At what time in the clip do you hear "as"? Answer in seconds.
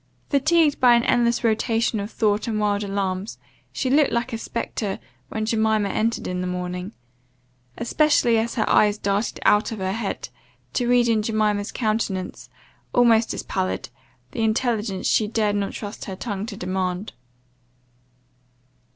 8.39-8.55, 13.35-13.43